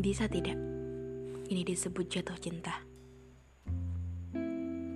[0.00, 0.56] Bisa tidak?
[1.52, 2.72] Ini disebut jatuh cinta.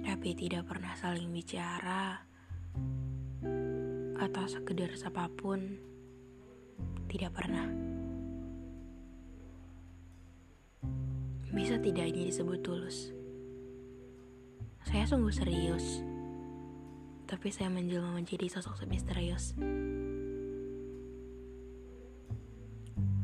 [0.01, 2.25] Tapi tidak pernah saling bicara
[4.17, 5.61] atau sekedar siapa pun
[7.13, 7.69] tidak pernah.
[11.53, 13.13] Bisa tidak ini disebut tulus?
[14.89, 16.01] Saya sungguh serius,
[17.29, 19.53] tapi saya menjelma menjadi sosok misterius.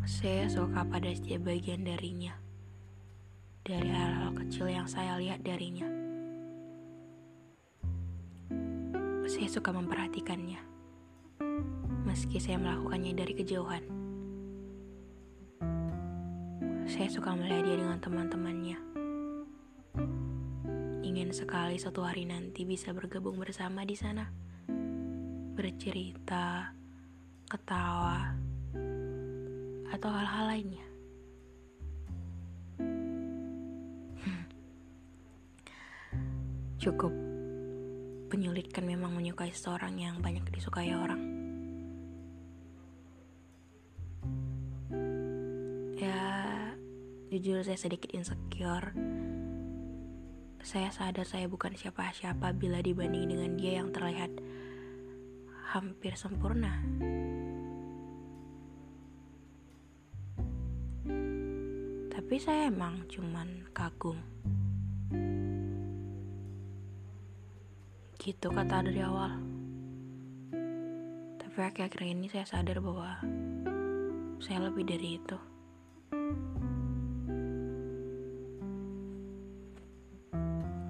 [0.08, 2.32] Saya suka pada setiap bagian darinya,
[3.60, 5.84] dari hal-hal kecil yang saya lihat darinya.
[9.28, 10.56] Saya suka memperhatikannya,
[12.08, 13.84] meski saya melakukannya dari kejauhan.
[16.88, 18.78] Saya suka melihat dia dengan teman-temannya.
[21.04, 24.32] Ingin sekali suatu hari nanti bisa bergabung bersama di sana,
[25.54, 26.72] bercerita,
[27.46, 28.34] ketawa,
[29.90, 30.86] atau hal-hal lainnya.
[36.80, 37.12] Cukup
[38.32, 41.20] menyulitkan memang menyukai seseorang yang banyak disukai orang.
[46.00, 46.24] Ya,
[47.28, 48.96] jujur saya sedikit insecure.
[50.64, 54.32] Saya sadar saya bukan siapa-siapa bila dibanding dengan dia yang terlihat
[55.76, 56.80] hampir sempurna.
[62.30, 64.14] Tapi saya emang cuman kagum.
[68.22, 69.34] Gitu kata dari awal.
[71.42, 73.18] Tapi akhir-akhir ini saya sadar bahwa
[74.38, 75.34] saya lebih dari itu.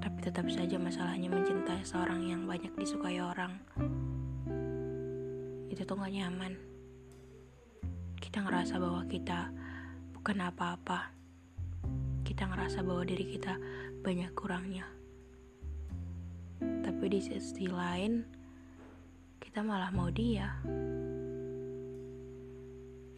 [0.05, 3.57] Tapi tetap saja masalahnya mencintai seorang yang banyak disukai orang.
[5.73, 6.53] Itu tuh gak nyaman.
[8.21, 9.49] Kita ngerasa bahwa kita
[10.13, 11.20] bukan apa-apa.
[12.31, 13.59] Kita ngerasa bahwa diri kita
[14.07, 14.87] banyak kurangnya.
[16.63, 18.23] Tapi di sisi lain,
[19.43, 20.63] kita malah mau dia.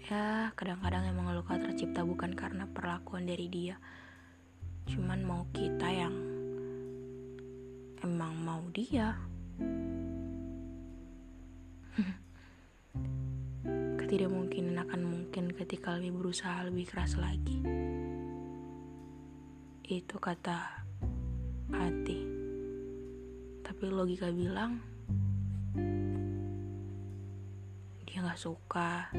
[0.08, 3.76] Ya, kadang-kadang emang luka tercipta bukan karena perlakuan dari dia.
[4.88, 6.16] Cuman mau kita yang
[8.00, 9.12] emang mau dia.
[14.00, 17.60] Ketidakmungkinan akan mungkin ketika lebih berusaha lebih keras lagi.
[19.92, 20.88] Itu kata
[21.68, 22.24] hati.
[23.60, 24.80] Tapi logika bilang
[28.08, 29.12] dia gak suka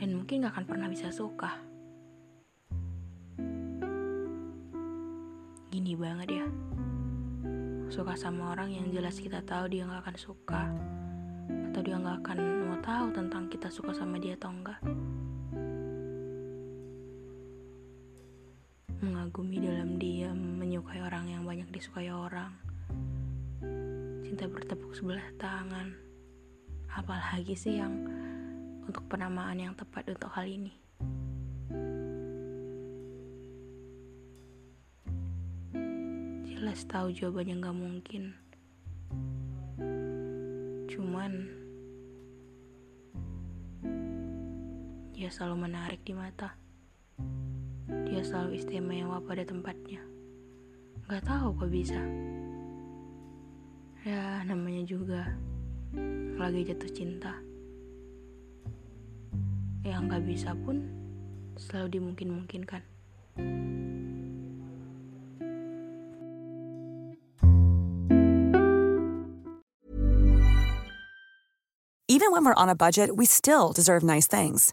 [0.00, 1.60] dan mungkin gak akan pernah bisa suka.
[5.68, 6.46] Gini banget ya.
[7.92, 10.72] Suka sama orang yang jelas kita tahu dia gak akan suka
[11.68, 14.80] atau dia gak akan mau tahu tentang kita suka sama dia atau enggak.
[19.04, 22.56] Mengagumi dalam diam, menyukai orang yang banyak disukai orang.
[24.24, 25.92] Cinta bertepuk sebelah tangan.
[26.88, 27.92] Apalagi sih yang
[28.88, 30.72] untuk penamaan yang tepat untuk hal ini.
[36.48, 38.22] Jelas tahu jawabannya gak mungkin.
[40.88, 41.32] Cuman
[45.12, 46.63] dia selalu menarik di mata.
[47.84, 50.00] Dia selalu istimewa pada tempatnya.
[51.04, 52.00] Gak tahu kok bisa.
[54.04, 55.22] Ya, namanya juga
[56.40, 57.32] lagi jatuh cinta.
[59.84, 60.88] Yang gak bisa pun
[61.60, 62.82] selalu dimungkin-mungkinkan.
[72.14, 74.72] Even when we're on a budget, we still deserve nice things.